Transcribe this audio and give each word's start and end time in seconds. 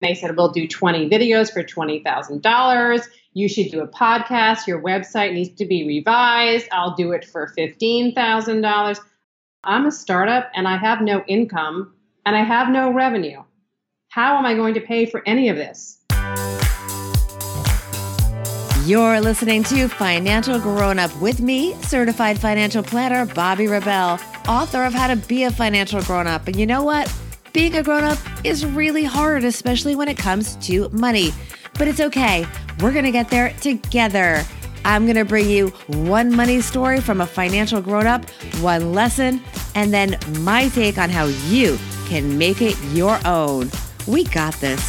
They 0.00 0.14
said, 0.14 0.36
we'll 0.36 0.50
do 0.50 0.66
20 0.66 1.10
videos 1.10 1.52
for 1.52 1.62
$20,000. 1.62 3.06
You 3.34 3.48
should 3.48 3.70
do 3.70 3.80
a 3.80 3.88
podcast. 3.88 4.66
Your 4.66 4.82
website 4.82 5.34
needs 5.34 5.54
to 5.56 5.66
be 5.66 5.86
revised. 5.86 6.68
I'll 6.72 6.94
do 6.94 7.12
it 7.12 7.24
for 7.24 7.52
$15,000. 7.56 9.00
I'm 9.62 9.86
a 9.86 9.92
startup 9.92 10.50
and 10.54 10.66
I 10.66 10.78
have 10.78 11.02
no 11.02 11.22
income 11.28 11.94
and 12.24 12.34
I 12.34 12.42
have 12.42 12.70
no 12.70 12.90
revenue. 12.92 13.42
How 14.08 14.38
am 14.38 14.46
I 14.46 14.54
going 14.54 14.74
to 14.74 14.80
pay 14.80 15.06
for 15.06 15.22
any 15.26 15.48
of 15.48 15.56
this? 15.56 15.98
You're 18.86 19.20
listening 19.20 19.62
to 19.64 19.88
Financial 19.88 20.58
Grown 20.58 20.98
Up 20.98 21.14
with 21.20 21.40
me, 21.40 21.74
certified 21.82 22.38
financial 22.38 22.82
planner 22.82 23.26
Bobbi 23.26 23.70
Rebell, 23.70 24.18
author 24.48 24.84
of 24.84 24.94
How 24.94 25.08
to 25.08 25.16
Be 25.16 25.44
a 25.44 25.50
Financial 25.50 26.02
Grown 26.02 26.26
Up. 26.26 26.48
And 26.48 26.56
you 26.56 26.66
know 26.66 26.82
what? 26.82 27.12
Being 27.52 27.76
a 27.76 27.82
grown 27.82 28.04
up 28.04 28.18
is 28.44 28.64
really 28.64 29.02
hard, 29.02 29.42
especially 29.42 29.96
when 29.96 30.06
it 30.06 30.16
comes 30.16 30.54
to 30.66 30.88
money. 30.90 31.32
But 31.78 31.88
it's 31.88 31.98
okay. 31.98 32.46
We're 32.80 32.92
going 32.92 33.04
to 33.04 33.10
get 33.10 33.28
there 33.28 33.52
together. 33.60 34.44
I'm 34.84 35.04
going 35.04 35.16
to 35.16 35.24
bring 35.24 35.50
you 35.50 35.68
one 35.88 36.34
money 36.34 36.60
story 36.60 37.00
from 37.00 37.20
a 37.20 37.26
financial 37.26 37.80
grown 37.80 38.06
up, 38.06 38.30
one 38.60 38.92
lesson, 38.92 39.42
and 39.74 39.92
then 39.92 40.16
my 40.40 40.68
take 40.68 40.96
on 40.96 41.10
how 41.10 41.24
you 41.24 41.76
can 42.06 42.38
make 42.38 42.62
it 42.62 42.78
your 42.92 43.18
own. 43.24 43.68
We 44.06 44.24
got 44.24 44.54
this. 44.54 44.80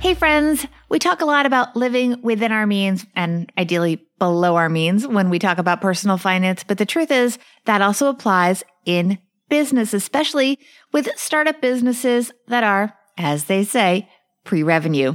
Hey, 0.00 0.14
friends. 0.14 0.66
We 0.90 0.98
talk 0.98 1.22
a 1.22 1.26
lot 1.26 1.46
about 1.46 1.76
living 1.76 2.20
within 2.22 2.52
our 2.52 2.66
means 2.66 3.06
and 3.16 3.50
ideally 3.56 4.06
below 4.18 4.56
our 4.56 4.68
means 4.68 5.06
when 5.06 5.30
we 5.30 5.38
talk 5.38 5.58
about 5.58 5.80
personal 5.80 6.18
finance. 6.18 6.62
But 6.62 6.78
the 6.78 6.86
truth 6.86 7.10
is 7.10 7.38
that 7.64 7.82
also 7.82 8.08
applies 8.08 8.64
in 8.84 9.18
business, 9.48 9.94
especially 9.94 10.58
with 10.92 11.08
startup 11.16 11.60
businesses 11.60 12.32
that 12.48 12.64
are, 12.64 12.94
as 13.16 13.44
they 13.44 13.64
say, 13.64 14.08
pre 14.44 14.62
revenue. 14.62 15.14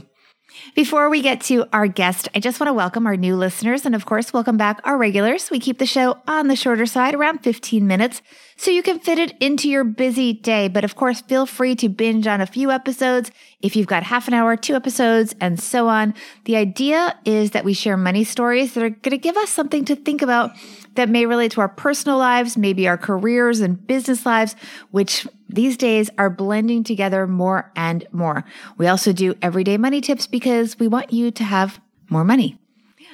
Before 0.76 1.10
we 1.10 1.22
get 1.22 1.42
to 1.42 1.66
our 1.74 1.88
guest, 1.88 2.30
I 2.36 2.40
just 2.40 2.60
want 2.60 2.70
to 2.70 2.74
welcome 2.74 3.08
our 3.08 3.18
new 3.18 3.36
listeners 3.36 3.86
and, 3.86 3.96
of 3.96 4.06
course, 4.06 4.34
welcome 4.34 4.58
back 4.58 4.80
our 4.84 4.98
regulars. 4.98 5.50
We 5.50 5.60
keep 5.60 5.78
the 5.78 5.86
show 5.86 6.18
on 6.28 6.48
the 6.48 6.56
shorter 6.56 6.86
side, 6.86 7.16
around 7.16 7.40
15 7.40 7.86
minutes, 7.86 8.22
so 8.56 8.72
you 8.72 8.84
can 8.84 9.00
fit 9.00 9.18
it 9.18 9.36
into 9.40 9.70
your 9.70 9.84
busy 9.84 10.34
day. 10.34 10.68
But, 10.68 10.84
of 10.84 10.96
course, 10.96 11.22
feel 11.22 11.46
free 11.46 11.76
to 11.78 11.90
binge 11.90 12.28
on 12.28 12.42
a 12.42 12.46
few 12.46 12.72
episodes 12.72 13.32
if 13.62 13.76
you've 13.76 13.88
got 13.88 14.04
half 14.04 14.28
an 14.28 14.34
hour, 14.34 14.56
two 14.56 14.76
episodes, 14.76 15.36
and 15.42 15.60
so 15.60 15.88
on. 15.88 16.14
The 16.46 16.56
idea 16.56 17.18
is 17.26 17.52
that 17.52 17.66
we 17.66 17.74
share 17.74 17.98
money 17.98 18.24
stories 18.24 18.74
that 18.74 18.84
are 18.84 18.90
going 18.90 19.12
to 19.12 19.18
give 19.18 19.38
us 19.38 19.50
something 19.50 19.86
to 19.86 19.96
think 19.96 20.22
about 20.22 20.52
that 20.96 21.10
may 21.10 21.26
relate 21.26 21.52
to 21.54 21.62
our 21.62 21.70
personal 21.70 22.18
lives, 22.18 22.58
maybe 22.58 22.88
our 22.88 22.98
careers 22.98 23.60
and 23.60 23.86
business 23.88 24.26
lives, 24.26 24.56
which 24.92 25.28
these 25.50 25.78
days 25.78 26.10
are 26.18 26.30
blending 26.30 26.84
together 26.84 27.28
more 27.28 27.72
and 27.76 28.06
more. 28.12 28.44
We 28.78 28.88
also 28.88 29.14
do 29.14 29.36
everyday 29.42 29.78
money 29.78 30.02
tips 30.02 30.28
because 30.28 30.80
we 30.80 30.88
want 30.88 31.14
you 31.14 31.32
to 31.32 31.44
have 31.44 31.80
more 32.10 32.24
money. 32.24 32.58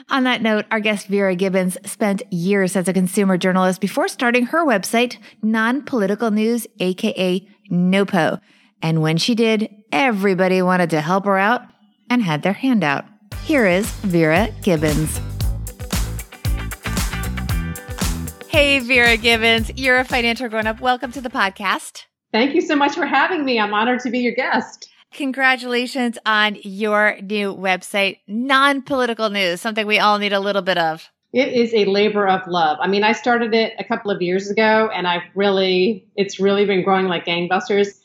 On 0.10 0.24
that 0.24 0.42
note, 0.42 0.66
our 0.72 0.80
guest 0.80 1.08
Vera 1.08 1.36
Gibbons 1.36 1.78
spent 1.86 2.22
years 2.32 2.76
as 2.76 2.88
a 2.88 2.94
consumer 2.94 3.38
journalist 3.38 3.82
before 3.82 4.08
starting 4.08 4.48
her 4.48 4.66
website, 4.66 5.18
Non 5.42 5.82
Political 5.84 6.32
News, 6.32 6.68
aka 6.80 7.46
NOPO. 7.70 8.40
And 8.82 9.02
when 9.02 9.18
she 9.18 9.36
did, 9.36 9.70
everybody 9.92 10.62
wanted 10.62 10.90
to 10.92 11.02
help 11.02 11.26
her 11.26 11.38
out 11.38 11.64
and 12.10 12.24
had 12.24 12.44
their 12.44 12.54
hand 12.54 12.84
out. 12.84 13.06
Here 13.44 13.68
is 13.68 13.92
Vera 13.92 14.50
Gibbons. 14.62 15.20
Hey, 18.50 18.80
Vera 18.80 19.16
Gibbons, 19.16 19.70
you're 19.76 20.00
a 20.00 20.04
financial 20.04 20.50
grown 20.50 20.66
up. 20.66 20.82
Welcome 20.82 21.12
to 21.12 21.22
the 21.22 21.30
podcast. 21.30 22.06
Thank 22.32 22.56
you 22.56 22.62
so 22.62 22.76
much 22.76 22.96
for 22.96 23.06
having 23.06 23.46
me. 23.46 23.60
I'm 23.60 23.76
honored 23.76 24.00
to 24.00 24.10
be 24.10 24.18
your 24.22 24.34
guest. 24.34 24.90
Congratulations 25.14 26.18
on 26.26 26.58
your 26.64 27.22
new 27.22 27.56
website, 27.56 28.18
Non 28.28 28.82
Political 28.82 29.30
News, 29.30 29.62
something 29.62 29.86
we 29.86 30.00
all 30.00 30.18
need 30.18 30.34
a 30.34 30.40
little 30.40 30.64
bit 30.64 30.80
of. 30.80 31.12
It 31.32 31.54
is 31.54 31.76
a 31.76 31.86
labor 31.86 32.28
of 32.28 32.42
love. 32.48 32.80
I 32.82 32.88
mean, 32.88 33.04
I 33.04 33.12
started 33.12 33.54
it 33.54 33.74
a 33.78 33.84
couple 33.84 34.10
of 34.10 34.20
years 34.20 34.50
ago 34.50 34.90
and 34.96 35.08
I've 35.08 35.22
really, 35.36 36.08
it's 36.16 36.40
really 36.40 36.66
been 36.66 36.84
growing 36.84 37.06
like 37.06 37.26
gangbusters 37.26 37.99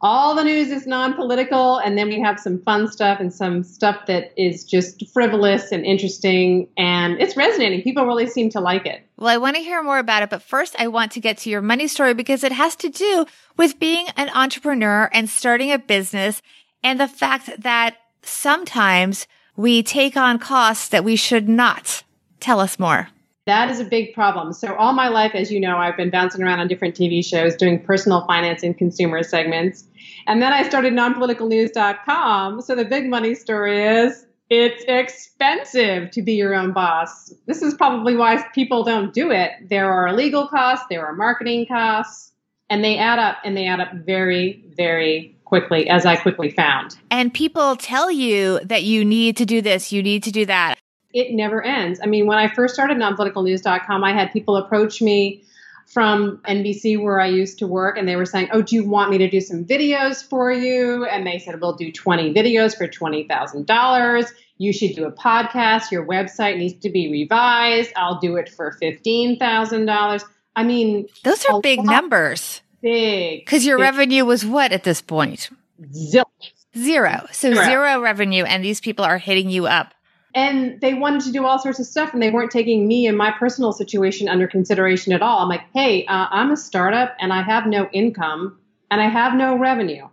all 0.00 0.34
the 0.34 0.44
news 0.44 0.68
is 0.68 0.86
non-political 0.86 1.78
and 1.78 1.96
then 1.96 2.08
we 2.08 2.20
have 2.20 2.38
some 2.38 2.60
fun 2.62 2.86
stuff 2.90 3.18
and 3.18 3.32
some 3.32 3.62
stuff 3.62 4.06
that 4.06 4.32
is 4.36 4.64
just 4.64 5.08
frivolous 5.12 5.72
and 5.72 5.84
interesting 5.86 6.68
and 6.76 7.20
it's 7.20 7.36
resonating. 7.36 7.82
People 7.82 8.06
really 8.06 8.26
seem 8.26 8.50
to 8.50 8.60
like 8.60 8.86
it. 8.86 9.02
Well 9.16 9.30
i 9.30 9.38
want 9.38 9.56
to 9.56 9.62
hear 9.62 9.82
more 9.82 9.98
about 9.98 10.22
it 10.22 10.30
but 10.30 10.42
first 10.42 10.76
i 10.78 10.88
want 10.88 11.12
to 11.12 11.20
get 11.20 11.38
to 11.38 11.50
your 11.50 11.62
money 11.62 11.88
story 11.88 12.12
because 12.12 12.44
it 12.44 12.52
has 12.52 12.76
to 12.76 12.88
do 12.88 13.26
with 13.56 13.78
being 13.78 14.08
an 14.16 14.28
entrepreneur 14.30 15.08
and 15.12 15.30
starting 15.30 15.72
a 15.72 15.78
business 15.78 16.42
and 16.82 17.00
the 17.00 17.08
fact 17.08 17.62
that 17.62 17.96
sometimes 18.22 19.26
we 19.56 19.82
take 19.82 20.16
on 20.16 20.38
costs 20.38 20.88
that 20.88 21.04
we 21.04 21.16
should 21.16 21.48
not. 21.48 22.02
Tell 22.38 22.60
us 22.60 22.78
more 22.78 23.08
that 23.46 23.70
is 23.70 23.78
a 23.78 23.84
big 23.84 24.12
problem. 24.12 24.52
So, 24.52 24.74
all 24.74 24.92
my 24.92 25.08
life, 25.08 25.32
as 25.34 25.50
you 25.50 25.60
know, 25.60 25.78
I've 25.78 25.96
been 25.96 26.10
bouncing 26.10 26.42
around 26.42 26.58
on 26.58 26.68
different 26.68 26.96
TV 26.96 27.24
shows 27.24 27.54
doing 27.54 27.82
personal 27.82 28.26
finance 28.26 28.62
and 28.62 28.76
consumer 28.76 29.22
segments. 29.22 29.84
And 30.26 30.42
then 30.42 30.52
I 30.52 30.68
started 30.68 30.92
nonpoliticalnews.com. 30.92 32.60
So, 32.60 32.74
the 32.74 32.84
big 32.84 33.08
money 33.08 33.34
story 33.36 33.84
is 33.84 34.26
it's 34.50 34.84
expensive 34.88 36.10
to 36.10 36.22
be 36.22 36.34
your 36.34 36.54
own 36.54 36.72
boss. 36.72 37.32
This 37.46 37.62
is 37.62 37.74
probably 37.74 38.16
why 38.16 38.44
people 38.52 38.82
don't 38.82 39.14
do 39.14 39.30
it. 39.30 39.52
There 39.68 39.92
are 39.92 40.12
legal 40.12 40.48
costs, 40.48 40.86
there 40.90 41.06
are 41.06 41.14
marketing 41.14 41.66
costs, 41.66 42.32
and 42.68 42.84
they 42.84 42.98
add 42.98 43.20
up 43.20 43.38
and 43.44 43.56
they 43.56 43.66
add 43.66 43.80
up 43.80 43.92
very, 43.92 44.64
very 44.76 45.36
quickly, 45.44 45.88
as 45.88 46.04
I 46.04 46.16
quickly 46.16 46.50
found. 46.50 46.96
And 47.12 47.32
people 47.32 47.76
tell 47.76 48.10
you 48.10 48.58
that 48.64 48.82
you 48.82 49.04
need 49.04 49.36
to 49.36 49.46
do 49.46 49.62
this, 49.62 49.92
you 49.92 50.02
need 50.02 50.24
to 50.24 50.32
do 50.32 50.46
that 50.46 50.75
it 51.16 51.32
never 51.32 51.62
ends. 51.62 51.98
I 52.02 52.06
mean, 52.06 52.26
when 52.26 52.36
I 52.36 52.46
first 52.46 52.74
started 52.74 52.98
nonpoliticalnews.com, 52.98 54.04
I 54.04 54.12
had 54.12 54.30
people 54.32 54.56
approach 54.56 55.00
me 55.00 55.42
from 55.86 56.38
NBC 56.46 57.02
where 57.02 57.20
I 57.20 57.26
used 57.26 57.58
to 57.60 57.66
work, 57.66 57.96
and 57.96 58.06
they 58.06 58.16
were 58.16 58.26
saying, 58.26 58.48
Oh, 58.52 58.60
do 58.60 58.76
you 58.76 58.84
want 58.84 59.10
me 59.10 59.16
to 59.18 59.30
do 59.30 59.40
some 59.40 59.64
videos 59.64 60.22
for 60.22 60.52
you? 60.52 61.06
And 61.06 61.26
they 61.26 61.38
said, 61.38 61.58
We'll 61.58 61.74
do 61.74 61.90
20 61.90 62.34
videos 62.34 62.76
for 62.76 62.86
$20,000. 62.86 64.28
You 64.58 64.72
should 64.74 64.94
do 64.94 65.06
a 65.06 65.12
podcast. 65.12 65.90
Your 65.90 66.06
website 66.06 66.58
needs 66.58 66.78
to 66.80 66.90
be 66.90 67.10
revised. 67.10 67.92
I'll 67.96 68.20
do 68.20 68.36
it 68.36 68.50
for 68.50 68.76
$15,000. 68.82 70.24
I 70.54 70.64
mean, 70.64 71.08
those 71.24 71.46
are 71.46 71.62
big 71.62 71.82
numbers. 71.82 72.60
Big. 72.82 73.44
Because 73.44 73.64
your 73.64 73.78
big. 73.78 73.84
revenue 73.84 74.26
was 74.26 74.44
what 74.44 74.72
at 74.72 74.84
this 74.84 75.00
point? 75.00 75.48
Zilch. 75.80 76.52
Zero. 76.76 77.26
So 77.32 77.54
zero. 77.54 77.64
zero 77.64 78.00
revenue, 78.02 78.44
and 78.44 78.62
these 78.62 78.80
people 78.80 79.04
are 79.04 79.16
hitting 79.16 79.48
you 79.48 79.66
up 79.66 79.94
and 80.36 80.78
they 80.82 80.92
wanted 80.92 81.22
to 81.22 81.32
do 81.32 81.46
all 81.46 81.58
sorts 81.58 81.80
of 81.80 81.86
stuff 81.86 82.12
and 82.12 82.22
they 82.22 82.30
weren't 82.30 82.50
taking 82.50 82.86
me 82.86 83.06
and 83.06 83.16
my 83.16 83.32
personal 83.32 83.72
situation 83.72 84.28
under 84.28 84.46
consideration 84.46 85.12
at 85.12 85.22
all. 85.22 85.38
I'm 85.40 85.48
like 85.48 85.64
hey 85.72 86.06
uh, 86.06 86.28
i'm 86.30 86.52
a 86.52 86.56
startup 86.56 87.16
and 87.18 87.32
i 87.32 87.42
have 87.42 87.66
no 87.66 87.88
income 87.92 88.56
and 88.90 89.00
i 89.00 89.08
have 89.08 89.34
no 89.34 89.58
revenue. 89.58 90.06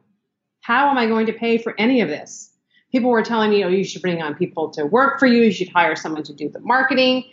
How 0.61 0.89
am 0.89 0.97
i 0.97 1.05
going 1.05 1.27
to 1.27 1.33
pay 1.33 1.59
for 1.59 1.75
any 1.77 2.01
of 2.01 2.07
this? 2.07 2.49
People 2.91 3.11
were 3.11 3.21
telling 3.21 3.51
me 3.51 3.63
oh 3.63 3.67
you 3.67 3.83
should 3.83 4.01
bring 4.01 4.21
on 4.21 4.33
people 4.33 4.69
to 4.71 4.85
work 4.85 5.19
for 5.19 5.27
you. 5.27 5.43
You 5.43 5.51
should 5.51 5.69
hire 5.69 5.95
someone 5.95 6.23
to 6.23 6.33
do 6.33 6.49
the 6.49 6.61
marketing. 6.61 7.25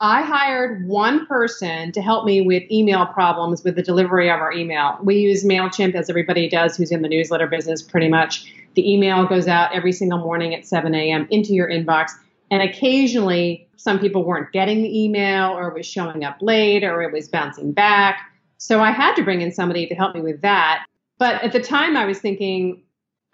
I 0.00 0.22
hired 0.22 0.86
one 0.86 1.26
person 1.26 1.90
to 1.90 2.00
help 2.00 2.24
me 2.24 2.40
with 2.40 2.62
email 2.70 3.04
problems 3.04 3.64
with 3.64 3.74
the 3.74 3.82
delivery 3.82 4.30
of 4.30 4.38
our 4.38 4.52
email. 4.52 4.96
We 5.02 5.16
use 5.16 5.42
mailchimp 5.42 5.96
as 5.96 6.08
everybody 6.08 6.48
does 6.48 6.76
who's 6.76 6.92
in 6.92 7.02
the 7.02 7.08
newsletter 7.08 7.48
business 7.48 7.82
pretty 7.82 8.06
much. 8.06 8.44
The 8.76 8.92
email 8.92 9.26
goes 9.26 9.48
out 9.48 9.74
every 9.74 9.90
single 9.90 10.18
morning 10.18 10.54
at 10.54 10.64
7 10.64 10.94
a.m. 10.94 11.26
into 11.30 11.52
your 11.52 11.68
inbox. 11.68 12.12
And 12.50 12.62
occasionally, 12.62 13.68
some 13.76 13.98
people 13.98 14.24
weren't 14.24 14.52
getting 14.52 14.82
the 14.82 15.04
email, 15.04 15.50
or 15.50 15.68
it 15.68 15.74
was 15.74 15.86
showing 15.86 16.24
up 16.24 16.38
late, 16.40 16.84
or 16.84 17.02
it 17.02 17.12
was 17.12 17.28
bouncing 17.28 17.72
back. 17.72 18.20
So 18.56 18.80
I 18.80 18.90
had 18.90 19.14
to 19.14 19.22
bring 19.22 19.40
in 19.40 19.52
somebody 19.52 19.86
to 19.86 19.94
help 19.94 20.14
me 20.14 20.20
with 20.20 20.40
that. 20.42 20.84
But 21.18 21.42
at 21.42 21.52
the 21.52 21.60
time, 21.60 21.96
I 21.96 22.04
was 22.04 22.18
thinking, 22.18 22.82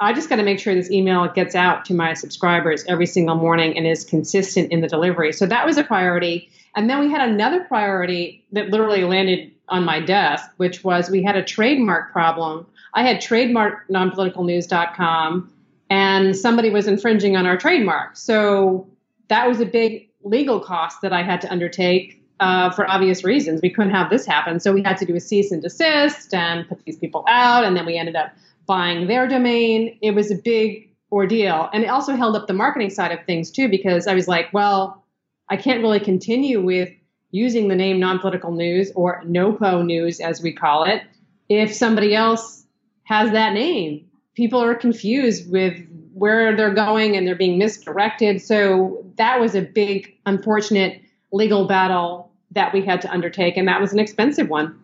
I 0.01 0.13
just 0.13 0.29
got 0.29 0.37
to 0.37 0.43
make 0.43 0.59
sure 0.59 0.75
this 0.75 0.91
email 0.91 1.29
gets 1.29 1.55
out 1.55 1.85
to 1.87 1.95
my 1.95 2.15
subscribers 2.15 2.85
every 2.87 3.07
single 3.07 3.37
morning 3.37 3.77
and 3.77 3.87
is 3.87 4.05
consistent 4.05 4.73
in 4.73 4.81
the 4.81 4.89
delivery. 4.89 5.33
So 5.33 5.47
that 5.47 5.65
was 5.65 5.79
a 5.79 5.85
priority. 5.85 6.51
And 6.75 6.91
then 6.91 6.99
we 7.01 7.11
had 7.11 7.29
another 7.29 7.61
priority 7.61 8.45
that 8.53 8.71
literally 8.71 9.05
landed 9.05 9.53
on 9.69 9.85
my 9.85 10.01
desk, 10.01 10.51
which 10.57 10.83
was 10.83 11.11
we 11.11 11.23
had 11.23 11.37
a 11.37 11.45
trademark 11.45 12.13
problem. 12.13 12.67
I 12.93 13.03
had 13.03 13.19
trademarked 13.19 13.89
nonpoliticalnews.com 13.91 15.53
and 15.91 16.37
somebody 16.37 16.71
was 16.71 16.87
infringing 16.87 17.37
on 17.37 17.47
our 17.47 17.57
trademark. 17.57 18.17
So 18.17 18.89
that 19.29 19.49
was 19.49 19.61
a 19.61 19.67
big 19.67 20.09
legal 20.23 20.61
cost 20.61 21.03
that 21.03 21.13
I 21.13 21.23
had 21.23 21.41
to 21.43 21.53
undertake 21.53 22.23
uh, 22.41 22.71
for 22.71 22.89
obvious 22.89 23.25
reasons. 23.25 23.61
We 23.63 23.71
couldn't 23.71 23.93
have 23.93 24.11
this 24.11 24.27
happen. 24.27 24.61
So 24.61 24.73
we 24.73 24.83
had 24.83 24.97
to 24.99 25.05
do 25.05 25.15
a 25.15 25.21
cease 25.21 25.53
and 25.53 25.63
desist 25.63 26.35
and 26.35 26.69
put 26.69 26.85
these 26.85 26.97
people 26.97 27.25
out. 27.29 27.65
And 27.65 27.77
then 27.77 27.87
we 27.87 27.97
ended 27.97 28.17
up 28.17 28.33
buying 28.67 29.07
their 29.07 29.29
domain. 29.29 29.99
It 30.03 30.13
was 30.13 30.31
a 30.31 30.35
big 30.35 30.91
ordeal. 31.13 31.71
And 31.73 31.85
it 31.85 31.89
also 31.89 32.17
held 32.17 32.35
up 32.37 32.47
the 32.47 32.55
marketing 32.55 32.91
side 32.91 33.13
of 33.13 33.25
things 33.25 33.51
too, 33.51 33.69
because 33.69 34.07
I 34.07 34.15
was 34.15 34.27
like, 34.27 34.53
well, 34.53 35.05
I 35.49 35.57
can't 35.57 35.83
really 35.83 36.01
continue 36.01 36.63
with 36.63 36.91
using 37.31 37.69
the 37.69 37.77
name 37.77 38.01
non 38.01 38.19
political 38.19 38.53
news 38.53 38.91
or 38.95 39.23
NOPO 39.25 39.85
news, 39.85 40.21
as 40.21 40.43
we 40.43 40.53
call 40.53 40.85
it, 40.85 41.03
if 41.49 41.73
somebody 41.73 42.15
else 42.15 42.65
has 43.05 43.31
that 43.33 43.53
name. 43.53 44.07
People 44.35 44.63
are 44.63 44.75
confused 44.75 45.51
with 45.51 45.79
where 46.13 46.57
they're 46.57 46.75
going 46.75 47.17
and 47.17 47.27
they're 47.27 47.35
being 47.35 47.59
misdirected. 47.59 48.41
So 48.41 49.05
that 49.17 49.41
was 49.41 49.55
a 49.55 49.63
big, 49.63 50.17
unfortunate 50.27 51.03
legal 51.33 51.67
battle 51.67 52.31
that 52.53 52.73
we 52.73 52.85
had 52.85 53.01
to 53.03 53.11
undertake, 53.11 53.57
and 53.57 53.67
that 53.69 53.81
was 53.81 53.93
an 53.93 53.99
expensive 53.99 54.49
one. 54.49 54.81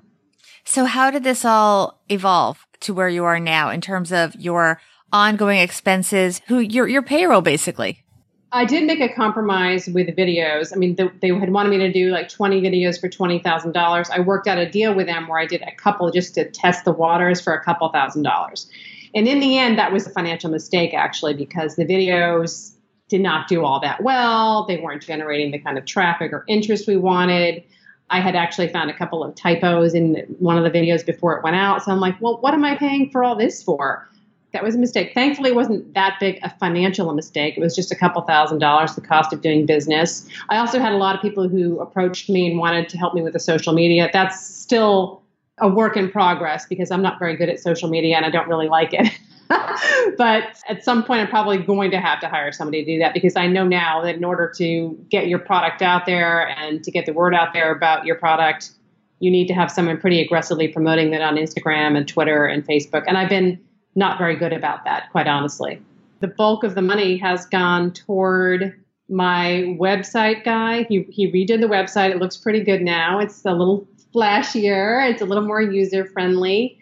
So, 0.64 0.84
how 0.84 1.10
did 1.10 1.24
this 1.24 1.44
all 1.44 2.02
evolve 2.08 2.66
to 2.80 2.94
where 2.94 3.08
you 3.08 3.24
are 3.24 3.40
now 3.40 3.70
in 3.70 3.80
terms 3.80 4.12
of 4.12 4.34
your 4.34 4.80
ongoing 5.12 5.60
expenses, 5.60 6.40
who 6.48 6.58
your 6.58 6.88
your 6.88 7.02
payroll 7.02 7.40
basically? 7.40 8.04
I 8.52 8.64
did 8.64 8.84
make 8.84 9.00
a 9.00 9.08
compromise 9.08 9.86
with 9.86 10.06
the 10.06 10.12
videos. 10.12 10.72
I 10.74 10.76
mean, 10.76 10.96
the, 10.96 11.12
they 11.20 11.28
had 11.28 11.52
wanted 11.52 11.68
me 11.68 11.78
to 11.78 11.92
do 11.92 12.10
like 12.10 12.28
20 12.28 12.60
videos 12.60 13.00
for 13.00 13.08
$20,000. 13.08 14.10
I 14.10 14.18
worked 14.18 14.48
out 14.48 14.58
a 14.58 14.68
deal 14.68 14.92
with 14.92 15.06
them 15.06 15.28
where 15.28 15.38
I 15.38 15.46
did 15.46 15.62
a 15.62 15.72
couple 15.72 16.10
just 16.10 16.34
to 16.34 16.50
test 16.50 16.84
the 16.84 16.90
waters 16.90 17.40
for 17.40 17.54
a 17.54 17.62
couple 17.62 17.88
thousand 17.90 18.24
dollars. 18.24 18.68
And 19.14 19.26
in 19.26 19.40
the 19.40 19.58
end, 19.58 19.78
that 19.78 19.92
was 19.92 20.06
a 20.06 20.10
financial 20.10 20.50
mistake 20.50 20.94
actually 20.94 21.34
because 21.34 21.76
the 21.76 21.84
videos 21.84 22.74
did 23.08 23.20
not 23.20 23.48
do 23.48 23.64
all 23.64 23.80
that 23.80 24.02
well. 24.02 24.66
They 24.66 24.78
weren't 24.78 25.02
generating 25.02 25.50
the 25.50 25.58
kind 25.58 25.76
of 25.76 25.84
traffic 25.84 26.32
or 26.32 26.44
interest 26.46 26.86
we 26.86 26.96
wanted. 26.96 27.64
I 28.08 28.20
had 28.20 28.34
actually 28.34 28.68
found 28.68 28.90
a 28.90 28.96
couple 28.96 29.22
of 29.22 29.34
typos 29.34 29.94
in 29.94 30.26
one 30.38 30.56
of 30.56 30.64
the 30.64 30.70
videos 30.70 31.04
before 31.04 31.36
it 31.36 31.44
went 31.44 31.56
out. 31.56 31.82
So 31.82 31.92
I'm 31.92 32.00
like, 32.00 32.20
well, 32.20 32.38
what 32.40 32.54
am 32.54 32.64
I 32.64 32.76
paying 32.76 33.10
for 33.10 33.22
all 33.22 33.36
this 33.36 33.62
for? 33.62 34.08
That 34.52 34.64
was 34.64 34.74
a 34.74 34.78
mistake. 34.78 35.12
Thankfully, 35.14 35.50
it 35.50 35.54
wasn't 35.54 35.94
that 35.94 36.16
big 36.18 36.40
a 36.42 36.50
financial 36.58 37.12
mistake. 37.14 37.56
It 37.56 37.60
was 37.60 37.74
just 37.74 37.92
a 37.92 37.94
couple 37.94 38.20
thousand 38.22 38.58
dollars, 38.58 38.96
the 38.96 39.00
cost 39.00 39.32
of 39.32 39.42
doing 39.42 39.64
business. 39.64 40.26
I 40.48 40.58
also 40.58 40.80
had 40.80 40.92
a 40.92 40.96
lot 40.96 41.14
of 41.14 41.22
people 41.22 41.48
who 41.48 41.78
approached 41.78 42.28
me 42.28 42.50
and 42.50 42.58
wanted 42.58 42.88
to 42.88 42.98
help 42.98 43.14
me 43.14 43.22
with 43.22 43.32
the 43.32 43.40
social 43.40 43.72
media. 43.72 44.10
That's 44.12 44.44
still 44.44 45.19
a 45.60 45.68
work 45.68 45.96
in 45.96 46.10
progress 46.10 46.66
because 46.66 46.90
I'm 46.90 47.02
not 47.02 47.18
very 47.18 47.36
good 47.36 47.48
at 47.48 47.60
social 47.60 47.88
media 47.88 48.16
and 48.16 48.24
I 48.24 48.30
don't 48.30 48.48
really 48.48 48.68
like 48.68 48.92
it. 48.92 49.12
but 50.16 50.44
at 50.68 50.84
some 50.84 51.02
point, 51.02 51.20
I'm 51.20 51.28
probably 51.28 51.58
going 51.58 51.90
to 51.90 52.00
have 52.00 52.20
to 52.20 52.28
hire 52.28 52.52
somebody 52.52 52.84
to 52.84 52.92
do 52.94 52.98
that 53.00 53.14
because 53.14 53.36
I 53.36 53.46
know 53.46 53.66
now 53.66 54.02
that 54.02 54.14
in 54.14 54.24
order 54.24 54.52
to 54.56 54.98
get 55.10 55.26
your 55.26 55.38
product 55.38 55.82
out 55.82 56.06
there 56.06 56.48
and 56.48 56.82
to 56.84 56.90
get 56.90 57.06
the 57.06 57.12
word 57.12 57.34
out 57.34 57.52
there 57.52 57.72
about 57.72 58.06
your 58.06 58.14
product, 58.14 58.70
you 59.18 59.30
need 59.30 59.48
to 59.48 59.54
have 59.54 59.70
someone 59.70 59.98
pretty 59.98 60.20
aggressively 60.20 60.68
promoting 60.68 61.10
that 61.10 61.20
on 61.20 61.36
Instagram 61.36 61.96
and 61.96 62.06
Twitter 62.06 62.46
and 62.46 62.66
Facebook. 62.66 63.04
And 63.06 63.18
I've 63.18 63.28
been 63.28 63.58
not 63.94 64.18
very 64.18 64.36
good 64.36 64.52
about 64.52 64.84
that, 64.84 65.10
quite 65.10 65.26
honestly. 65.26 65.82
The 66.20 66.28
bulk 66.28 66.64
of 66.64 66.74
the 66.74 66.82
money 66.82 67.16
has 67.18 67.46
gone 67.46 67.92
toward 67.92 68.80
my 69.08 69.76
website 69.78 70.44
guy. 70.44 70.84
He, 70.84 71.02
he 71.10 71.30
redid 71.30 71.60
the 71.60 71.66
website. 71.66 72.10
It 72.10 72.18
looks 72.18 72.36
pretty 72.36 72.62
good 72.62 72.82
now. 72.82 73.18
It's 73.18 73.44
a 73.44 73.52
little 73.52 73.86
flashier, 74.14 75.08
it's 75.10 75.22
a 75.22 75.24
little 75.24 75.44
more 75.44 75.60
user 75.60 76.04
friendly. 76.04 76.78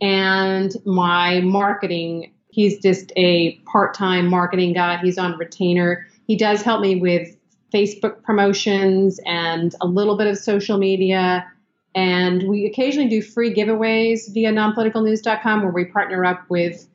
And 0.00 0.74
my 0.84 1.40
marketing, 1.40 2.32
he's 2.48 2.80
just 2.80 3.12
a 3.16 3.56
part 3.72 3.94
time 3.94 4.28
marketing 4.28 4.72
guy. 4.72 4.98
He's 4.98 5.18
on 5.18 5.38
retainer. 5.38 6.06
He 6.26 6.36
does 6.36 6.62
help 6.62 6.80
me 6.80 6.96
with 6.96 7.36
Facebook 7.72 8.22
promotions 8.22 9.20
and 9.24 9.74
a 9.80 9.86
little 9.86 10.16
bit 10.16 10.26
of 10.26 10.36
social 10.36 10.78
media 10.78 11.46
and 11.94 12.44
we 12.44 12.66
occasionally 12.66 13.08
do 13.08 13.20
free 13.20 13.54
giveaways 13.54 14.32
via 14.32 14.52
nonpoliticalnews.com 14.52 15.62
where 15.62 15.72
we 15.72 15.84
partner 15.84 16.24
up 16.24 16.48
with 16.48 16.86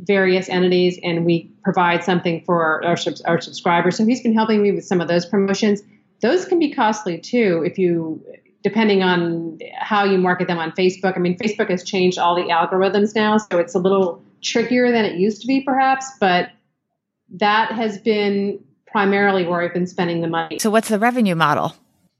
various 0.00 0.48
entities 0.48 0.98
and 1.02 1.24
we 1.24 1.50
provide 1.62 2.04
something 2.04 2.42
for 2.44 2.84
our, 2.84 2.96
our 3.26 3.40
subscribers. 3.40 3.96
So 3.96 4.04
he's 4.04 4.22
been 4.22 4.34
helping 4.34 4.62
me 4.62 4.72
with 4.72 4.84
some 4.84 5.00
of 5.00 5.08
those 5.08 5.26
promotions. 5.26 5.82
Those 6.20 6.44
can 6.44 6.58
be 6.58 6.72
costly 6.72 7.18
too 7.18 7.62
if 7.66 7.78
you, 7.78 8.24
depending 8.64 9.02
on 9.02 9.58
how 9.78 10.04
you 10.04 10.18
market 10.18 10.48
them 10.48 10.58
on 10.58 10.72
Facebook. 10.72 11.16
I 11.16 11.20
mean, 11.20 11.38
Facebook 11.38 11.68
has 11.70 11.84
changed 11.84 12.18
all 12.18 12.34
the 12.34 12.44
algorithms 12.44 13.14
now, 13.14 13.36
so 13.36 13.58
it's 13.58 13.74
a 13.74 13.78
little 13.78 14.22
trickier 14.42 14.90
than 14.90 15.04
it 15.04 15.16
used 15.16 15.42
to 15.42 15.46
be 15.46 15.60
perhaps, 15.60 16.10
but 16.18 16.50
that 17.34 17.72
has 17.72 17.98
been 17.98 18.58
primarily 18.86 19.46
where 19.46 19.60
I've 19.60 19.74
been 19.74 19.86
spending 19.86 20.22
the 20.22 20.28
money. 20.28 20.58
So, 20.58 20.70
what's 20.70 20.88
the 20.88 20.98
revenue 20.98 21.34
model? 21.34 21.74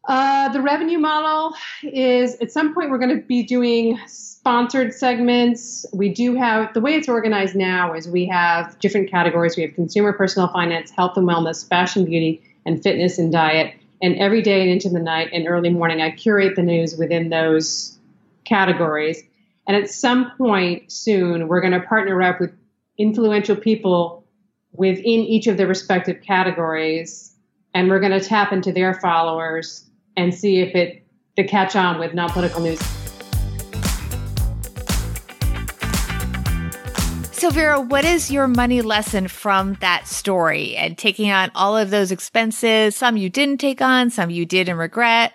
Uh, 0.07 0.51
the 0.51 0.61
revenue 0.61 0.99
model 0.99 1.55
is 1.83 2.37
at 2.37 2.53
some 2.53 2.75
point 2.75 2.91
we're 2.91 2.99
going 2.99 3.17
to 3.17 3.23
be 3.23 3.43
doing 3.43 3.99
sponsored 4.07 4.93
segments. 4.93 5.87
We 5.95 6.11
do 6.11 6.35
have 6.35 6.75
the 6.75 6.83
way 6.83 6.95
it's 6.95 7.09
organized 7.09 7.57
now 7.57 7.95
is 7.95 8.07
we 8.07 8.27
have 8.27 8.79
different 8.81 9.11
categories. 9.11 9.57
We 9.57 9.63
have 9.63 9.75
consumer 9.75 10.13
personal 10.13 10.49
finance, 10.49 10.91
health 10.91 11.17
and 11.17 11.27
wellness, 11.27 11.67
fashion, 11.67 12.05
beauty, 12.05 12.43
and 12.67 12.83
fitness 12.83 13.19
and 13.19 13.33
diet. 13.33 13.75
And 14.03 14.17
every 14.17 14.43
day 14.43 14.63
and 14.63 14.71
into 14.71 14.89
the 14.89 14.99
night 14.99 15.31
and 15.33 15.49
early 15.49 15.71
morning, 15.71 16.03
I 16.03 16.11
curate 16.11 16.57
the 16.57 16.63
news 16.63 16.97
within 16.97 17.31
those 17.31 17.99
categories. 18.45 19.23
And 19.67 19.77
at 19.77 19.91
some 19.91 20.33
point 20.37 20.93
soon, 20.93 21.49
we're 21.49 21.61
going 21.61 21.73
to 21.73 21.81
partner 21.81 22.21
up 22.23 22.41
with 22.41 22.53
influential 22.99 23.57
people 23.57 24.27
within 24.73 25.05
each 25.05 25.47
of 25.47 25.57
the 25.57 25.67
respective 25.67 26.21
categories. 26.23 27.35
And 27.73 27.89
we're 27.89 28.01
going 28.01 28.19
to 28.19 28.21
tap 28.21 28.53
into 28.53 28.73
their 28.73 28.95
followers 28.95 29.89
and 30.17 30.35
see 30.35 30.61
if 30.61 30.75
it 30.75 31.07
to 31.37 31.45
catch 31.45 31.75
on 31.75 31.99
with 31.99 32.15
non-political 32.15 32.61
news. 32.61 32.94
So, 37.45 37.51
Vera, 37.51 37.79
what 37.79 38.07
is 38.07 38.31
your 38.31 38.49
money 38.49 38.81
lesson 38.81 39.29
from 39.29 39.75
that 39.83 40.09
story 40.09 40.77
and 40.77 40.97
taking 40.97 41.31
on 41.31 41.51
all 41.55 41.77
of 41.77 41.91
those 41.91 42.11
expenses? 42.11 42.97
Some 42.97 43.19
you 43.19 43.29
didn't 43.29 43.59
take 43.59 43.83
on, 43.83 44.09
some 44.09 44.31
you 44.31 44.47
did 44.47 44.67
and 44.67 44.79
regret. 44.79 45.35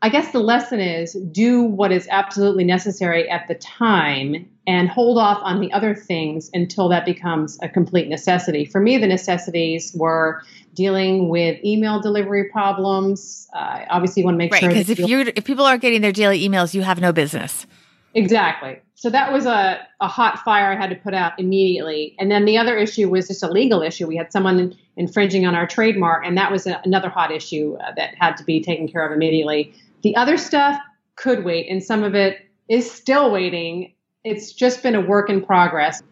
I 0.00 0.10
guess 0.10 0.30
the 0.30 0.38
lesson 0.38 0.78
is 0.78 1.16
do 1.32 1.64
what 1.64 1.90
is 1.90 2.06
absolutely 2.08 2.62
necessary 2.62 3.28
at 3.28 3.48
the 3.48 3.56
time 3.56 4.48
and 4.68 4.88
hold 4.88 5.18
off 5.18 5.40
on 5.42 5.60
the 5.60 5.72
other 5.72 5.92
things 5.92 6.50
until 6.54 6.88
that 6.90 7.04
becomes 7.04 7.58
a 7.62 7.68
complete 7.68 8.06
necessity. 8.06 8.64
For 8.64 8.80
me, 8.80 8.98
the 8.98 9.08
necessities 9.08 9.90
were 9.96 10.42
dealing 10.74 11.30
with 11.30 11.58
email 11.64 12.00
delivery 12.00 12.48
problems. 12.50 13.48
Uh, 13.52 13.86
obviously, 13.90 14.20
you 14.20 14.24
want 14.24 14.36
to 14.36 14.38
make 14.38 14.52
right, 14.52 14.60
sure 14.60 14.68
because 14.68 14.88
if 14.88 15.00
you 15.00 15.32
if 15.34 15.42
people 15.42 15.64
aren't 15.64 15.82
getting 15.82 16.00
their 16.00 16.12
daily 16.12 16.48
emails, 16.48 16.74
you 16.74 16.82
have 16.82 17.00
no 17.00 17.12
business. 17.12 17.66
Exactly. 18.14 18.80
So 19.00 19.08
that 19.08 19.32
was 19.32 19.46
a, 19.46 19.80
a 20.02 20.08
hot 20.08 20.40
fire 20.40 20.70
I 20.70 20.76
had 20.76 20.90
to 20.90 20.96
put 20.96 21.14
out 21.14 21.32
immediately. 21.40 22.14
And 22.18 22.30
then 22.30 22.44
the 22.44 22.58
other 22.58 22.76
issue 22.76 23.08
was 23.08 23.28
just 23.28 23.42
a 23.42 23.50
legal 23.50 23.80
issue. 23.80 24.06
We 24.06 24.16
had 24.16 24.30
someone 24.30 24.76
infringing 24.98 25.46
on 25.46 25.54
our 25.54 25.66
trademark, 25.66 26.26
and 26.26 26.36
that 26.36 26.52
was 26.52 26.66
a, 26.66 26.82
another 26.84 27.08
hot 27.08 27.30
issue 27.30 27.78
uh, 27.80 27.92
that 27.96 28.14
had 28.16 28.36
to 28.36 28.44
be 28.44 28.62
taken 28.62 28.86
care 28.86 29.06
of 29.06 29.10
immediately. 29.10 29.72
The 30.02 30.14
other 30.16 30.36
stuff 30.36 30.78
could 31.16 31.46
wait, 31.46 31.66
and 31.70 31.82
some 31.82 32.04
of 32.04 32.14
it 32.14 32.46
is 32.68 32.90
still 32.90 33.32
waiting. 33.32 33.94
It's 34.22 34.52
just 34.52 34.82
been 34.82 34.94
a 34.94 35.00
work 35.00 35.30
in 35.30 35.42
progress. 35.46 36.02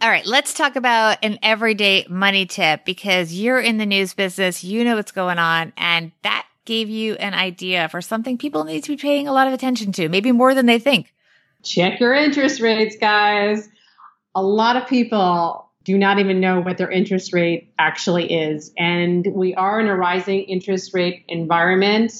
All 0.00 0.08
right, 0.08 0.26
let's 0.26 0.54
talk 0.54 0.76
about 0.76 1.18
an 1.24 1.40
everyday 1.42 2.06
money 2.08 2.46
tip 2.46 2.84
because 2.84 3.34
you're 3.34 3.58
in 3.58 3.78
the 3.78 3.86
news 3.86 4.14
business, 4.14 4.62
you 4.62 4.84
know 4.84 4.94
what's 4.94 5.10
going 5.10 5.38
on, 5.38 5.72
and 5.76 6.12
that 6.22 6.46
gave 6.66 6.88
you 6.88 7.14
an 7.14 7.34
idea 7.34 7.88
for 7.88 8.00
something 8.00 8.38
people 8.38 8.62
need 8.62 8.84
to 8.84 8.92
be 8.92 8.96
paying 8.96 9.26
a 9.26 9.32
lot 9.32 9.48
of 9.48 9.52
attention 9.52 9.90
to, 9.90 10.08
maybe 10.08 10.30
more 10.30 10.54
than 10.54 10.66
they 10.66 10.78
think. 10.78 11.12
Check 11.66 11.98
your 11.98 12.14
interest 12.14 12.60
rates, 12.60 12.96
guys. 12.96 13.68
A 14.34 14.42
lot 14.42 14.76
of 14.76 14.86
people 14.86 15.68
do 15.82 15.98
not 15.98 16.18
even 16.18 16.40
know 16.40 16.60
what 16.60 16.78
their 16.78 16.90
interest 16.90 17.32
rate 17.32 17.72
actually 17.78 18.32
is. 18.32 18.72
And 18.78 19.26
we 19.32 19.54
are 19.54 19.80
in 19.80 19.88
a 19.88 19.96
rising 19.96 20.42
interest 20.42 20.94
rate 20.94 21.24
environment. 21.28 22.12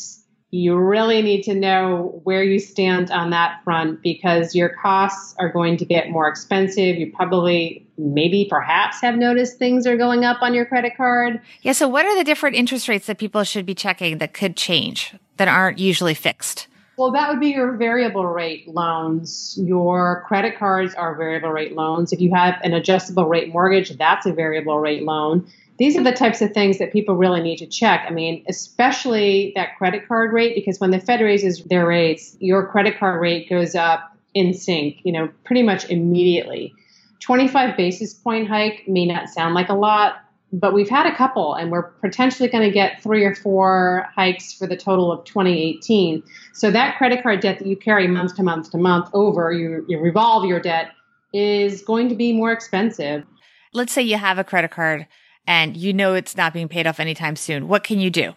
You 0.51 0.77
really 0.77 1.23
need 1.23 1.43
to 1.43 1.55
know 1.55 2.21
where 2.25 2.43
you 2.43 2.59
stand 2.59 3.11
on 3.11 3.31
that 3.31 3.63
front 3.65 4.03
because 4.03 4.55
your 4.55 4.69
costs 4.69 5.35
are 5.39 5.53
going 5.53 5.77
to 5.79 5.85
get 5.85 6.11
more 6.11 6.29
expensive. 6.29 6.97
You 6.97 7.13
probably, 7.13 7.87
maybe, 7.99 8.47
perhaps 8.49 9.01
have 9.01 9.17
noticed 9.17 9.59
things 9.59 9.87
are 9.87 9.97
going 9.97 10.25
up 10.25 10.43
on 10.43 10.55
your 10.55 10.65
credit 10.65 10.97
card. 10.97 11.41
Yeah. 11.63 11.73
So, 11.73 11.89
what 11.89 12.07
are 12.07 12.17
the 12.17 12.25
different 12.25 12.57
interest 12.57 12.89
rates 12.89 13.07
that 13.07 13.19
people 13.19 13.43
should 13.45 13.67
be 13.67 13.75
checking 13.75 14.19
that 14.19 14.33
could 14.33 14.57
change 14.57 15.13
that 15.37 15.49
aren't 15.49 15.79
usually 15.79 16.15
fixed? 16.15 16.69
Well, 16.97 17.11
that 17.13 17.29
would 17.29 17.41
be 17.41 17.49
your 17.49 17.73
variable 17.73 18.27
rate 18.27 18.69
loans. 18.69 19.59
Your 19.63 20.25
credit 20.27 20.59
cards 20.59 20.95
are 20.95 21.15
variable 21.15 21.51
rate 21.51 21.75
loans. 21.75 22.13
If 22.13 22.21
you 22.23 22.35
have 22.35 22.55
an 22.63 22.73
adjustable 22.73 23.27
rate 23.27 23.53
mortgage, 23.53 23.91
that's 23.99 24.25
a 24.25 24.33
variable 24.33 24.81
rate 24.81 25.03
loan. 25.03 25.47
These 25.79 25.99
are 25.99 26.03
the 26.03 26.13
types 26.13 26.41
of 26.41 26.53
things 26.53 26.79
that 26.79 26.93
people 26.93 27.15
really 27.15 27.43
need 27.43 27.59
to 27.59 27.67
check. 27.67 28.07
I 28.09 28.11
mean, 28.11 28.43
especially 28.49 29.53
that 29.57 29.77
credit 29.77 30.09
card 30.09 30.33
rate, 30.33 30.55
because 30.55 30.81
when 30.81 30.91
the 30.91 30.99
Fed 30.99 31.21
raises 31.21 31.63
their 31.65 31.87
rates, 31.87 32.35
your 32.41 32.67
credit 32.67 32.99
card 32.99 33.21
rate 33.21 33.51
goes 33.51 33.75
up 33.75 34.17
in 34.33 34.55
sync, 34.55 35.01
you 35.05 35.13
know, 35.13 35.29
pretty 35.45 35.63
much 35.63 35.91
immediately. 35.91 36.75
25 37.21 37.77
basis 37.77 38.15
point 38.15 38.49
hike 38.49 38.85
may 38.87 39.05
not 39.05 39.29
sound 39.29 39.55
like 39.55 39.69
a 39.69 39.75
lot, 39.75 40.17
but 40.61 40.73
we've 40.73 40.89
had 40.89 41.07
a 41.07 41.15
couple 41.15 41.55
and 41.55 41.71
we're 41.71 41.83
potentially 41.83 42.49
going 42.49 42.65
to 42.65 42.71
get 42.73 43.03
three 43.03 43.25
or 43.25 43.35
four 43.35 44.09
hikes 44.15 44.53
for 44.53 44.67
the 44.67 44.77
total 44.77 45.13
of 45.13 45.25
2018 45.25 46.23
so 46.53 46.71
that 46.71 46.97
credit 46.97 47.23
card 47.23 47.41
debt 47.41 47.59
that 47.59 47.69
you 47.69 47.77
carry 47.77 48.09
month 48.09 48.35
to 48.37 48.43
month 48.43 48.71
to 48.71 48.79
month 48.79 49.09
over 49.13 49.53
you, 49.53 49.85
you 49.89 49.99
revolve 49.99 50.45
your 50.45 50.61
debt 50.61 50.91
is 51.33 51.83
going 51.83 52.09
to 52.09 52.15
be 52.15 52.33
more 52.33 52.53
expensive 52.53 53.25
let's 53.73 53.93
say 53.93 54.03
you 54.03 54.17
have 54.17 54.39
a 54.39 54.45
credit 54.45 54.71
card 54.71 55.07
and 55.47 55.77
you 55.77 55.93
know 55.93 56.15
it's 56.15 56.37
not 56.37 56.53
being 56.53 56.69
paid 56.69 56.87
off 56.87 56.99
anytime 56.99 57.37
soon 57.37 57.69
what 57.69 57.85
can 57.85 58.01
you 58.01 58.11
do 58.11 58.33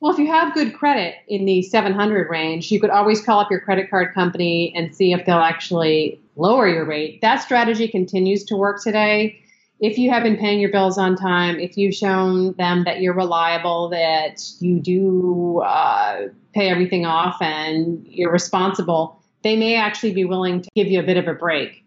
Well, 0.00 0.12
if 0.12 0.18
you 0.18 0.28
have 0.28 0.54
good 0.54 0.74
credit 0.74 1.14
in 1.28 1.44
the 1.44 1.60
700 1.60 2.30
range, 2.30 2.72
you 2.72 2.80
could 2.80 2.88
always 2.88 3.22
call 3.22 3.40
up 3.40 3.50
your 3.50 3.60
credit 3.60 3.90
card 3.90 4.14
company 4.14 4.72
and 4.74 4.94
see 4.94 5.12
if 5.12 5.26
they'll 5.26 5.36
actually 5.38 6.18
lower 6.36 6.66
your 6.66 6.86
rate. 6.86 7.20
That 7.20 7.42
strategy 7.42 7.86
continues 7.86 8.44
to 8.44 8.56
work 8.56 8.82
today. 8.82 9.38
If 9.80 9.96
you 9.96 10.10
have 10.10 10.22
been 10.22 10.36
paying 10.36 10.60
your 10.60 10.70
bills 10.70 10.98
on 10.98 11.16
time, 11.16 11.58
if 11.58 11.76
you've 11.78 11.94
shown 11.94 12.52
them 12.54 12.84
that 12.84 13.00
you're 13.00 13.14
reliable, 13.14 13.88
that 13.88 14.42
you 14.60 14.78
do 14.78 15.60
uh, 15.60 16.28
pay 16.54 16.68
everything 16.68 17.06
off 17.06 17.40
and 17.40 18.06
you're 18.06 18.30
responsible, 18.30 19.18
they 19.42 19.56
may 19.56 19.76
actually 19.76 20.12
be 20.12 20.24
willing 20.26 20.60
to 20.60 20.68
give 20.74 20.86
you 20.86 21.00
a 21.00 21.02
bit 21.02 21.16
of 21.16 21.26
a 21.26 21.34
break. 21.34 21.82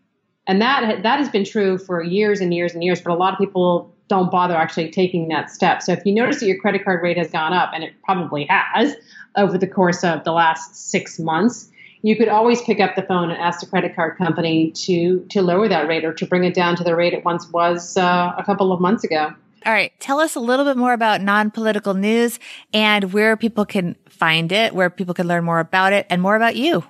And 0.48 0.62
that 0.62 1.04
that 1.04 1.20
has 1.20 1.30
been 1.30 1.46
true 1.46 1.78
for 1.78 2.02
years 2.02 2.42
and 2.42 2.54
years 2.54 2.74
and 2.74 2.84
years, 2.84 3.00
but 3.00 3.12
a 3.12 3.16
lot 3.16 3.34
of 3.34 3.40
people 3.40 3.94
don't 4.10 4.30
bother 4.30 4.56
actually 4.56 4.92
taking 4.92 5.28
that 5.30 5.50
step. 5.50 5.82
So 5.82 5.94
if 5.94 6.06
you 6.06 6.14
notice 6.14 6.40
that 6.40 6.48
your 6.48 6.60
credit 6.60 6.84
card 6.84 7.02
rate 7.02 7.18
has 7.18 7.30
gone 7.32 7.54
up, 7.54 7.72
and 7.74 7.84
it 7.84 7.94
probably 8.04 8.46
has 8.50 8.96
over 9.36 9.58
the 9.58 9.68
course 9.68 10.04
of 10.04 10.24
the 10.24 10.32
last 10.32 10.76
six 10.76 11.20
months, 11.20 11.70
you 12.04 12.18
could 12.18 12.28
always 12.28 12.62
pick 12.62 12.80
up 12.82 12.96
the 12.96 13.02
phone 13.02 13.32
and 13.32 13.42
ask 13.42 13.62
the 13.62 13.66
credit 13.66 13.96
card 13.96 14.18
company 14.18 14.72
to 14.72 15.26
to 15.32 15.42
lower 15.42 15.68
that 15.68 15.88
rate 15.88 16.06
or 16.06 16.14
to 16.14 16.28
bring 16.28 16.44
it 16.44 16.54
down 16.54 16.76
to 16.76 16.84
the 16.84 16.96
rate 16.96 17.14
it 17.14 17.26
once 17.26 17.50
was 17.50 17.98
uh, 17.98 18.36
a 18.38 18.44
couple 18.44 18.72
of 18.72 18.80
months 18.80 19.04
ago. 19.04 19.34
All 19.66 19.72
right, 19.72 19.98
tell 20.00 20.20
us 20.20 20.36
a 20.36 20.42
little 20.42 20.66
bit 20.66 20.76
more 20.76 20.92
about 20.92 21.22
non-political 21.22 21.94
news 21.94 22.38
and 22.74 23.14
where 23.14 23.38
people 23.38 23.66
can 23.66 23.96
find 24.10 24.52
it, 24.52 24.76
where 24.76 24.90
people 24.90 25.14
can 25.14 25.26
learn 25.26 25.46
more 25.46 25.62
about 25.62 25.94
it, 25.94 26.06
and 26.10 26.22
more 26.22 26.36
about 26.36 26.58
you. 26.58 26.84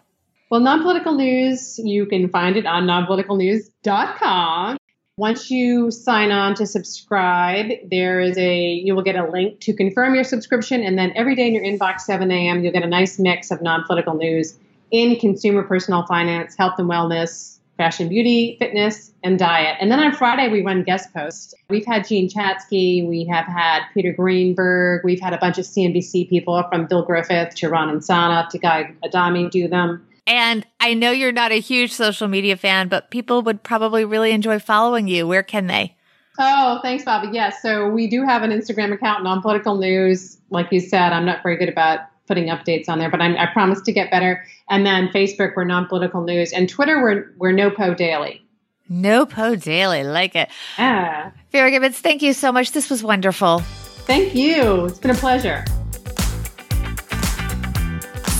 Well, 0.49 0.59
non-political 0.59 1.13
news, 1.13 1.77
you 1.77 2.07
can 2.07 2.29
find 2.29 2.57
it 2.57 2.65
on 2.65 2.87
nonpoliticalnews.com. 2.87 4.77
Once 5.17 5.51
you 5.51 5.91
sign 5.91 6.31
on 6.31 6.55
to 6.55 6.65
subscribe, 6.65 7.67
there 7.91 8.19
is 8.19 8.35
a 8.39 8.73
you 8.73 8.95
will 8.95 9.03
get 9.03 9.15
a 9.15 9.29
link 9.29 9.59
to 9.59 9.71
confirm 9.75 10.15
your 10.15 10.23
subscription, 10.23 10.81
and 10.81 10.97
then 10.97 11.13
every 11.15 11.35
day 11.35 11.45
in 11.45 11.53
your 11.53 11.63
inbox, 11.63 12.01
7 12.01 12.31
a.m., 12.31 12.63
you'll 12.63 12.73
get 12.73 12.81
a 12.81 12.87
nice 12.87 13.19
mix 13.19 13.51
of 13.51 13.61
non-political 13.61 14.15
news 14.15 14.57
in 14.93 15.17
consumer 15.17 15.63
personal 15.63 16.05
finance, 16.05 16.55
health 16.55 16.75
and 16.77 16.87
wellness, 16.87 17.57
fashion, 17.77 18.07
beauty, 18.07 18.55
fitness, 18.59 19.11
and 19.23 19.39
diet. 19.39 19.75
And 19.81 19.91
then 19.91 19.99
on 19.99 20.13
Friday, 20.13 20.49
we 20.49 20.61
run 20.61 20.83
guest 20.83 21.11
posts. 21.13 21.55
We've 21.67 21.85
had 21.85 22.07
Jean 22.07 22.29
Chatzky, 22.29 23.05
we 23.05 23.25
have 23.25 23.45
had 23.45 23.81
Peter 23.95 24.13
Greenberg, 24.13 25.01
we've 25.03 25.19
had 25.19 25.33
a 25.33 25.39
bunch 25.39 25.57
of 25.57 25.65
CNBC 25.65 26.29
people 26.29 26.63
from 26.69 26.85
Bill 26.85 27.05
Griffeth 27.05 27.55
to 27.55 27.69
Ron 27.69 27.89
Insana 27.89 28.47
to 28.49 28.59
Guy 28.59 28.93
Adami 29.03 29.49
do 29.49 29.67
them. 29.67 30.05
And 30.27 30.65
I 30.79 30.93
know 30.93 31.11
you're 31.11 31.31
not 31.31 31.51
a 31.51 31.59
huge 31.59 31.91
social 31.91 32.27
media 32.27 32.55
fan, 32.55 32.87
but 32.87 33.09
people 33.09 33.41
would 33.41 33.63
probably 33.63 34.05
really 34.05 34.31
enjoy 34.31 34.59
following 34.59 35.07
you. 35.07 35.27
Where 35.27 35.43
can 35.43 35.67
they? 35.67 35.97
Oh, 36.39 36.79
thanks, 36.81 37.03
Bobbi. 37.03 37.33
Yes. 37.33 37.61
So 37.61 37.89
we 37.89 38.07
do 38.07 38.23
have 38.23 38.43
an 38.43 38.51
Instagram 38.51 38.93
account, 38.93 39.23
non 39.23 39.41
political 39.41 39.77
news. 39.77 40.37
Like 40.49 40.71
you 40.71 40.79
said, 40.79 41.11
I'm 41.11 41.25
not 41.25 41.43
very 41.43 41.57
good 41.57 41.69
about 41.69 41.99
putting 42.33 42.49
updates 42.49 42.89
on 42.89 42.97
there, 42.97 43.11
but 43.11 43.21
I'm, 43.21 43.37
i 43.37 43.45
promise 43.45 43.79
to 43.81 43.91
get 43.91 44.09
better. 44.09 44.43
And 44.67 44.87
then 44.87 45.09
Facebook, 45.09 45.55
we're 45.55 45.65
non 45.65 45.85
political 45.85 46.23
news. 46.23 46.51
And 46.51 46.67
Twitter, 46.67 46.99
we're, 46.99 47.31
we're 47.37 47.53
NoPo 47.53 47.95
Daily. 47.95 48.43
NoPo 48.89 49.61
Daily. 49.61 50.03
Like 50.03 50.35
it. 50.35 50.49
Yeah. 50.79 51.29
Vera 51.51 51.69
Gibbons, 51.69 51.99
thank 51.99 52.23
you 52.23 52.33
so 52.33 52.51
much. 52.51 52.71
This 52.71 52.89
was 52.89 53.03
wonderful. 53.03 53.59
Thank 53.59 54.33
you. 54.33 54.85
It's 54.85 54.97
been 54.97 55.11
a 55.11 55.13
pleasure. 55.13 55.63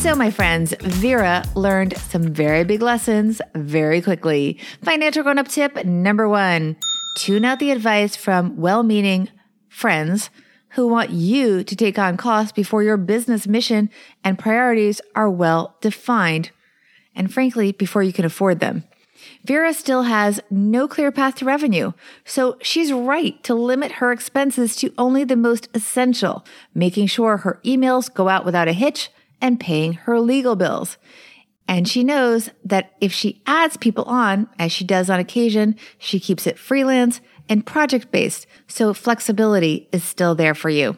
So, 0.02 0.16
my 0.16 0.32
friends, 0.32 0.74
Vera 0.82 1.44
learned 1.56 1.96
some 1.98 2.34
very 2.34 2.64
big 2.64 2.82
lessons 2.82 3.42
very 3.54 4.02
quickly. 4.02 4.60
Financial 4.82 5.22
grown 5.22 5.38
up 5.38 5.48
tip 5.48 5.86
number 5.86 6.28
one 6.28 6.78
tune 7.16 7.46
out 7.46 7.60
the 7.60 7.70
advice 7.70 8.16
from 8.16 8.58
well 8.58 8.82
meaning 8.82 9.30
friends 9.70 10.32
who 10.74 10.88
want 10.88 11.12
you 11.12 11.64
to 11.64 11.76
take 11.76 12.00
on 12.00 12.18
costs 12.18 12.52
before 12.52 12.84
your 12.84 12.98
business 12.98 13.48
mission 13.48 13.90
and 14.24 14.40
priorities 14.40 15.02
are 15.16 15.30
well 15.30 15.76
defined. 15.82 16.52
And 17.16 17.32
frankly, 17.32 17.72
before 17.72 18.04
you 18.04 18.14
can 18.14 18.26
afford 18.26 18.60
them. 18.60 18.84
Vera 19.46 19.74
still 19.74 20.04
has 20.04 20.42
no 20.50 20.88
clear 20.88 21.12
path 21.12 21.36
to 21.36 21.46
revenue, 21.46 21.92
so 22.26 22.58
she's 22.62 22.92
right 22.92 23.42
to 23.44 23.54
limit 23.54 23.94
her 23.94 24.12
expenses 24.12 24.76
to 24.78 24.94
only 24.98 25.24
the 25.24 25.36
most 25.36 25.70
essential, 25.74 26.46
making 26.74 27.08
sure 27.08 27.38
her 27.38 27.60
emails 27.64 28.14
go 28.14 28.30
out 28.30 28.46
without 28.46 28.68
a 28.68 28.74
hitch 28.74 29.10
and 29.42 29.60
paying 29.60 29.94
her 29.94 30.20
legal 30.20 30.56
bills. 30.56 30.98
And 31.68 31.88
she 31.88 32.04
knows 32.04 32.50
that 32.66 32.94
if 33.00 33.14
she 33.14 33.42
adds 33.48 33.78
people 33.78 34.04
on, 34.06 34.50
as 34.60 34.72
she 34.72 34.84
does 34.84 35.10
on 35.10 35.20
occasion, 35.20 35.76
she 35.98 36.20
keeps 36.20 36.46
it 36.46 36.60
freelance 36.60 37.22
and 37.50 37.66
project 37.66 38.12
based, 38.12 38.48
so 38.68 38.94
flexibility 38.94 39.88
is 39.92 40.04
still 40.04 40.36
there 40.36 40.54
for 40.54 40.70
you. 40.70 40.98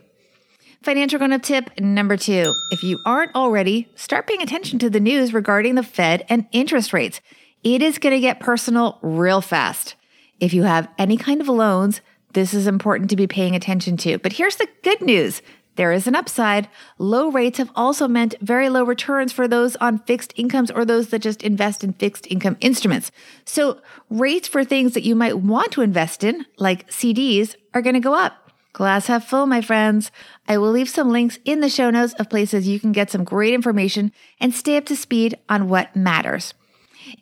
Financial 0.84 1.18
grown 1.18 1.34
up 1.34 1.42
tip 1.42 1.80
number 1.80 2.16
two. 2.16 2.54
If 2.72 2.84
you 2.84 3.00
aren't 3.06 3.34
already, 3.34 3.90
start 3.96 4.28
paying 4.28 4.42
attention 4.42 4.78
to 4.80 4.90
the 4.90 5.00
news 5.00 5.34
regarding 5.34 5.76
the 5.76 5.84
Fed 5.84 6.26
and 6.30 6.46
interest 6.52 6.94
rates. 6.94 7.22
It 7.64 7.82
is 7.82 7.98
going 7.98 8.14
to 8.14 8.20
get 8.20 8.40
personal 8.40 9.00
real 9.02 9.42
fast. 9.42 9.96
If 10.40 10.54
you 10.54 10.64
have 10.64 10.88
any 11.00 11.18
kind 11.18 11.42
of 11.42 11.48
loans, 11.48 12.02
this 12.34 12.54
is 12.54 12.68
important 12.68 13.10
to 13.10 13.16
be 13.16 13.26
paying 13.26 13.56
attention 13.56 13.98
to. 13.98 14.20
But 14.20 14.34
here's 14.34 14.58
the 14.58 14.68
good 14.84 15.02
news. 15.02 15.42
There 15.76 15.92
is 15.92 16.08
an 16.08 16.16
upside. 16.16 16.70
Low 16.98 17.30
rates 17.30 17.58
have 17.58 17.72
also 17.76 18.08
meant 18.08 18.36
very 18.42 18.70
low 18.70 18.84
returns 18.84 19.34
for 19.34 19.48
those 19.48 19.76
on 19.78 20.00
fixed 20.00 20.34
incomes 20.38 20.72
or 20.72 20.86
those 20.86 21.10
that 21.10 21.20
just 21.20 21.44
invest 21.44 21.84
in 21.84 21.94
fixed 21.94 22.28
income 22.32 22.58
instruments. 22.62 23.12
So 23.46 23.82
rates 24.10 24.48
for 24.48 24.64
things 24.64 24.94
that 24.94 25.04
you 25.04 25.16
might 25.16 25.40
want 25.40 25.72
to 25.74 25.82
invest 25.82 26.24
in, 26.24 26.46
like 26.58 26.90
CDs, 26.90 27.56
are 27.74 27.82
going 27.82 27.96
to 27.96 28.00
go 28.00 28.14
up. 28.14 28.52
Glass 28.74 29.08
half 29.08 29.28
full, 29.28 29.46
my 29.46 29.62
friends. 29.62 30.12
I 30.48 30.58
will 30.58 30.72
leave 30.72 30.90
some 30.90 31.10
links 31.10 31.40
in 31.46 31.62
the 31.62 31.70
show 31.70 31.90
notes 31.90 32.14
of 32.16 32.30
places 32.30 32.68
you 32.68 32.80
can 32.80 32.92
get 32.92 33.10
some 33.10 33.24
great 33.24 33.54
information 33.54 34.12
and 34.40 34.54
stay 34.54 34.76
up 34.76 34.86
to 34.88 34.96
speed 34.98 35.38
on 35.48 35.70
what 35.70 35.96
matters. 35.96 36.54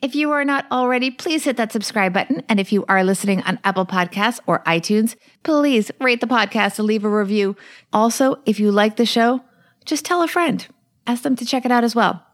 If 0.00 0.14
you 0.14 0.30
are 0.32 0.44
not 0.44 0.66
already, 0.70 1.10
please 1.10 1.44
hit 1.44 1.56
that 1.56 1.72
subscribe 1.72 2.12
button. 2.12 2.42
And 2.48 2.58
if 2.58 2.72
you 2.72 2.84
are 2.88 3.04
listening 3.04 3.42
on 3.42 3.58
Apple 3.64 3.86
Podcasts 3.86 4.40
or 4.46 4.60
iTunes, 4.60 5.16
please 5.42 5.90
rate 6.00 6.20
the 6.20 6.26
podcast 6.26 6.78
and 6.78 6.86
leave 6.86 7.04
a 7.04 7.08
review. 7.08 7.56
Also, 7.92 8.36
if 8.46 8.58
you 8.60 8.70
like 8.70 8.96
the 8.96 9.06
show, 9.06 9.42
just 9.84 10.04
tell 10.04 10.22
a 10.22 10.28
friend. 10.28 10.66
Ask 11.06 11.22
them 11.22 11.36
to 11.36 11.44
check 11.44 11.64
it 11.64 11.72
out 11.72 11.84
as 11.84 11.94
well. 11.94 12.24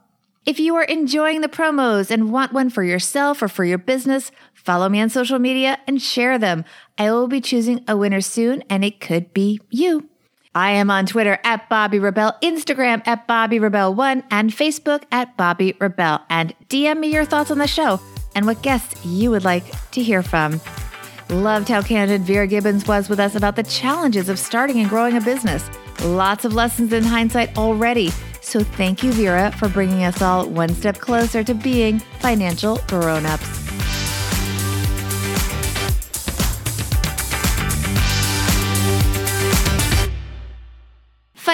If 0.45 0.59
you 0.59 0.75
are 0.75 0.83
enjoying 0.83 1.41
the 1.41 1.49
promos 1.49 2.09
and 2.09 2.31
want 2.31 2.51
one 2.51 2.69
for 2.71 2.83
yourself 2.83 3.43
or 3.43 3.47
for 3.47 3.63
your 3.63 3.77
business, 3.77 4.31
follow 4.53 4.89
me 4.89 4.99
on 4.99 5.09
social 5.09 5.37
media 5.37 5.77
and 5.85 6.01
share 6.01 6.39
them. 6.39 6.65
I 6.97 7.11
will 7.11 7.27
be 7.27 7.41
choosing 7.41 7.83
a 7.87 7.95
winner 7.95 8.21
soon, 8.21 8.63
and 8.67 8.83
it 8.83 8.99
could 8.99 9.33
be 9.33 9.59
you. 9.69 10.09
I 10.53 10.71
am 10.71 10.91
on 10.91 11.05
Twitter 11.05 11.39
at 11.45 11.69
Bobbi 11.69 12.01
Rebell, 12.01 12.35
Instagram 12.43 13.01
at 13.07 13.25
Bobbi 13.25 13.59
Rebell1, 13.59 14.23
and 14.29 14.51
Facebook 14.51 15.03
at 15.09 15.37
Bobbi 15.37 15.79
Rebell. 15.79 16.21
And 16.29 16.53
DM 16.67 16.99
me 16.99 17.13
your 17.13 17.23
thoughts 17.23 17.51
on 17.51 17.57
the 17.57 17.67
show 17.67 18.01
and 18.35 18.45
what 18.45 18.61
guests 18.61 19.05
you 19.05 19.31
would 19.31 19.45
like 19.45 19.63
to 19.91 20.03
hear 20.03 20.21
from. 20.21 20.59
Loved 21.29 21.69
how 21.69 21.81
candid 21.81 22.23
Vera 22.23 22.47
Gibbons 22.47 22.85
was 22.85 23.07
with 23.07 23.19
us 23.19 23.35
about 23.35 23.55
the 23.55 23.63
challenges 23.63 24.27
of 24.27 24.37
starting 24.37 24.79
and 24.81 24.89
growing 24.89 25.15
a 25.15 25.21
business. 25.21 25.69
Lots 26.03 26.43
of 26.43 26.53
lessons 26.53 26.91
in 26.91 27.03
hindsight 27.03 27.57
already. 27.57 28.09
So 28.41 28.61
thank 28.61 29.03
you, 29.03 29.13
Vera, 29.13 29.51
for 29.53 29.69
bringing 29.69 30.03
us 30.03 30.21
all 30.21 30.49
one 30.49 30.73
step 30.73 30.97
closer 30.97 31.45
to 31.45 31.53
being 31.53 31.99
financial 32.19 32.81
grown 32.87 33.25
ups. 33.25 33.50